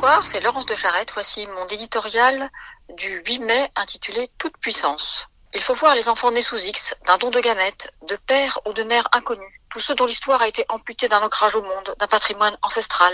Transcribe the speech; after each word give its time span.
Bonsoir, 0.00 0.24
c'est 0.24 0.40
Laurence 0.40 0.64
de 0.64 0.74
Charette. 0.74 1.12
Voici 1.12 1.46
mon 1.46 1.66
éditorial 1.66 2.50
du 2.96 3.22
8 3.26 3.40
mai 3.40 3.70
intitulé 3.76 4.30
Toute 4.38 4.56
puissance. 4.56 5.28
Il 5.52 5.60
faut 5.60 5.74
voir 5.74 5.94
les 5.94 6.08
enfants 6.08 6.30
nés 6.30 6.40
sous 6.40 6.56
X, 6.56 6.96
d'un 7.06 7.18
don 7.18 7.28
de 7.28 7.38
gamètes, 7.38 7.92
de 8.08 8.16
père 8.16 8.58
ou 8.64 8.72
de 8.72 8.82
mère 8.82 9.06
inconnus, 9.12 9.60
tous 9.68 9.80
ceux 9.80 9.94
dont 9.94 10.06
l'histoire 10.06 10.40
a 10.40 10.48
été 10.48 10.64
amputée 10.70 11.06
d'un 11.08 11.20
ancrage 11.20 11.54
au 11.54 11.60
monde, 11.60 11.94
d'un 11.98 12.06
patrimoine 12.06 12.56
ancestral, 12.62 13.12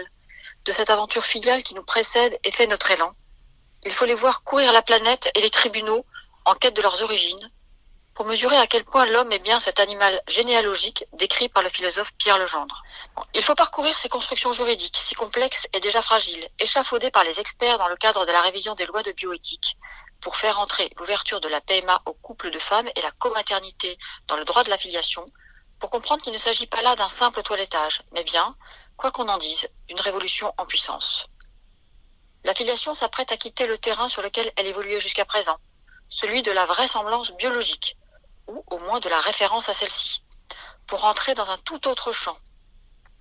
de 0.64 0.70
cette 0.70 0.88
aventure 0.88 1.26
filiale 1.26 1.64
qui 1.64 1.74
nous 1.74 1.82
précède 1.82 2.38
et 2.44 2.52
fait 2.52 2.68
notre 2.68 2.88
élan. 2.92 3.10
Il 3.82 3.90
faut 3.92 4.04
les 4.04 4.14
voir 4.14 4.44
courir 4.44 4.72
la 4.72 4.82
planète 4.82 5.28
et 5.34 5.40
les 5.40 5.50
tribunaux 5.50 6.06
en 6.44 6.54
quête 6.54 6.76
de 6.76 6.82
leurs 6.82 7.02
origines, 7.02 7.50
pour 8.16 8.24
mesurer 8.24 8.56
à 8.56 8.66
quel 8.66 8.82
point 8.82 9.04
l'homme 9.04 9.30
est 9.30 9.38
bien 9.38 9.60
cet 9.60 9.78
animal 9.78 10.22
généalogique 10.26 11.04
décrit 11.12 11.50
par 11.50 11.62
le 11.62 11.68
philosophe 11.68 12.14
Pierre 12.16 12.38
Legendre. 12.38 12.82
Il 13.34 13.42
faut 13.42 13.54
parcourir 13.54 13.96
ces 13.96 14.08
constructions 14.08 14.52
juridiques, 14.52 14.96
si 14.96 15.14
complexes 15.14 15.66
et 15.74 15.80
déjà 15.80 16.00
fragiles, 16.00 16.48
échafaudées 16.58 17.10
par 17.10 17.24
les 17.24 17.38
experts 17.40 17.76
dans 17.76 17.88
le 17.88 17.96
cadre 17.96 18.24
de 18.24 18.32
la 18.32 18.40
révision 18.40 18.74
des 18.74 18.86
lois 18.86 19.02
de 19.02 19.12
bioéthique, 19.12 19.76
pour 20.22 20.36
faire 20.36 20.58
entrer 20.58 20.90
l'ouverture 20.96 21.42
de 21.42 21.48
la 21.48 21.60
PMA 21.60 22.00
aux 22.06 22.14
couples 22.14 22.50
de 22.50 22.58
femmes 22.58 22.88
et 22.96 23.02
la 23.02 23.10
comaternité 23.10 23.98
dans 24.28 24.36
le 24.36 24.46
droit 24.46 24.64
de 24.64 24.70
la 24.70 24.78
filiation, 24.78 25.26
pour 25.78 25.90
comprendre 25.90 26.22
qu'il 26.22 26.32
ne 26.32 26.38
s'agit 26.38 26.66
pas 26.66 26.80
là 26.80 26.96
d'un 26.96 27.10
simple 27.10 27.42
toilettage, 27.42 28.00
mais 28.14 28.24
bien, 28.24 28.56
quoi 28.96 29.10
qu'on 29.10 29.28
en 29.28 29.36
dise, 29.36 29.68
d'une 29.88 30.00
révolution 30.00 30.54
en 30.56 30.64
puissance. 30.64 31.26
La 32.44 32.54
filiation 32.54 32.94
s'apprête 32.94 33.30
à 33.30 33.36
quitter 33.36 33.66
le 33.66 33.76
terrain 33.76 34.08
sur 34.08 34.22
lequel 34.22 34.50
elle 34.56 34.66
évoluait 34.66 35.00
jusqu'à 35.00 35.26
présent, 35.26 35.58
celui 36.08 36.40
de 36.40 36.52
la 36.52 36.64
vraisemblance 36.64 37.32
biologique, 37.32 37.98
ou 38.48 38.64
au 38.70 38.78
moins 38.78 39.00
de 39.00 39.08
la 39.08 39.20
référence 39.20 39.68
à 39.68 39.74
celle-ci, 39.74 40.22
pour 40.86 41.04
entrer 41.04 41.34
dans 41.34 41.50
un 41.50 41.58
tout 41.58 41.88
autre 41.88 42.12
champ. 42.12 42.38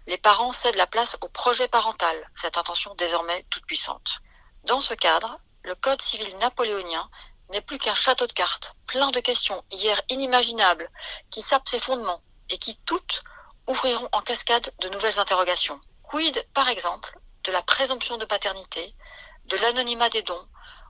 Les 0.07 0.17
parents 0.17 0.53
cèdent 0.53 0.75
la 0.75 0.87
place 0.87 1.17
au 1.21 1.29
projet 1.29 1.67
parental, 1.67 2.15
cette 2.35 2.57
intention 2.57 2.93
désormais 2.95 3.43
toute 3.49 3.65
puissante. 3.65 4.19
Dans 4.65 4.81
ce 4.81 4.93
cadre, 4.93 5.39
le 5.63 5.75
Code 5.75 6.01
civil 6.01 6.35
napoléonien 6.37 7.09
n'est 7.51 7.61
plus 7.61 7.79
qu'un 7.79 7.95
château 7.95 8.27
de 8.27 8.33
cartes, 8.33 8.75
plein 8.87 9.09
de 9.11 9.19
questions 9.19 9.63
hier 9.71 9.99
inimaginables, 10.09 10.89
qui 11.31 11.41
sapent 11.41 11.67
ses 11.67 11.79
fondements 11.79 12.21
et 12.49 12.57
qui 12.57 12.77
toutes 12.85 13.23
ouvriront 13.67 14.09
en 14.11 14.21
cascade 14.21 14.71
de 14.79 14.89
nouvelles 14.89 15.19
interrogations. 15.19 15.79
Quid, 16.03 16.47
par 16.53 16.69
exemple, 16.69 17.19
de 17.43 17.51
la 17.51 17.63
présomption 17.63 18.17
de 18.17 18.25
paternité, 18.25 18.95
de 19.45 19.57
l'anonymat 19.57 20.09
des 20.09 20.21
dons, 20.21 20.47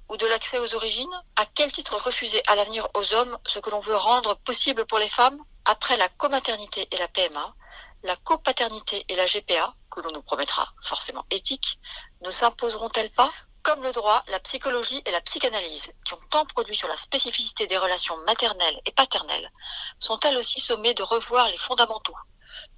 ou 0.09 0.17
de 0.17 0.25
l'accès 0.27 0.59
aux 0.59 0.75
origines 0.75 1.23
À 1.35 1.45
quel 1.45 1.71
titre 1.71 1.97
refuser 1.97 2.41
à 2.47 2.55
l'avenir 2.55 2.87
aux 2.93 3.13
hommes 3.13 3.37
ce 3.45 3.59
que 3.59 3.69
l'on 3.69 3.79
veut 3.79 3.95
rendre 3.95 4.35
possible 4.37 4.85
pour 4.85 4.99
les 4.99 5.09
femmes 5.09 5.39
Après 5.65 5.97
la 5.97 6.09
comaternité 6.09 6.87
et 6.91 6.97
la 6.97 7.07
PMA, 7.07 7.55
la 8.03 8.15
copaternité 8.17 9.05
et 9.09 9.15
la 9.15 9.25
GPA, 9.25 9.73
que 9.89 10.01
l'on 10.01 10.11
nous 10.11 10.21
promettra 10.21 10.67
forcément 10.83 11.25
éthique, 11.31 11.79
ne 12.21 12.29
s'imposeront-elles 12.29 13.11
pas 13.11 13.31
comme 13.65 13.81
le 13.81 13.91
droit, 13.91 14.23
la 14.27 14.39
psychologie 14.41 15.01
et 15.07 15.11
la 15.11 15.21
psychanalyse, 15.21 15.91
qui 16.05 16.13
ont 16.13 16.19
tant 16.29 16.45
produit 16.45 16.75
sur 16.75 16.87
la 16.87 16.95
spécificité 16.95 17.65
des 17.65 17.79
relations 17.79 18.15
maternelles 18.17 18.79
et 18.85 18.91
paternelles, 18.91 19.51
sont 19.97 20.19
elles 20.19 20.37
aussi 20.37 20.61
sommées 20.61 20.93
de 20.93 21.01
revoir 21.01 21.47
les 21.47 21.57
fondamentaux, 21.57 22.15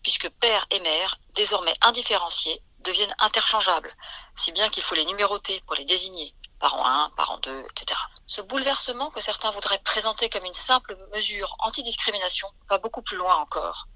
puisque 0.01 0.29
père 0.29 0.65
et 0.71 0.79
mère, 0.79 1.19
désormais 1.35 1.73
indifférenciés, 1.81 2.63
deviennent 2.79 3.13
interchangeables, 3.19 3.93
si 4.37 4.53
bien 4.53 4.69
qu'il 4.69 4.81
faut 4.81 4.95
les 4.95 5.03
numéroter 5.03 5.61
pour 5.67 5.75
les 5.75 5.83
désigner, 5.83 6.33
parent 6.59 6.85
1, 6.85 7.11
parent 7.15 7.37
2, 7.39 7.65
etc. 7.71 7.99
Ce 8.25 8.41
bouleversement 8.41 9.09
que 9.09 9.21
certains 9.21 9.51
voudraient 9.51 9.79
présenter 9.79 10.29
comme 10.29 10.45
une 10.45 10.53
simple 10.53 10.97
mesure 11.13 11.53
antidiscrimination 11.59 12.47
va 12.69 12.77
beaucoup 12.77 13.01
plus 13.01 13.17
loin 13.17 13.35
encore. 13.35 13.87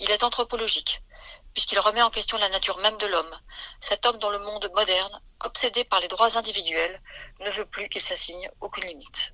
Il 0.00 0.10
est 0.10 0.24
anthropologique, 0.24 1.02
puisqu'il 1.52 1.78
remet 1.78 2.02
en 2.02 2.10
question 2.10 2.36
la 2.38 2.48
nature 2.48 2.78
même 2.78 2.98
de 2.98 3.06
l'homme, 3.06 3.40
cet 3.80 4.06
homme 4.06 4.18
dont 4.18 4.30
le 4.30 4.40
monde 4.40 4.68
moderne, 4.74 5.20
obsédé 5.44 5.84
par 5.84 6.00
les 6.00 6.08
droits 6.08 6.36
individuels, 6.36 7.00
ne 7.40 7.50
veut 7.50 7.66
plus 7.66 7.88
qu'il 7.88 8.02
s'assigne 8.02 8.50
aucune 8.60 8.86
limite. 8.86 9.32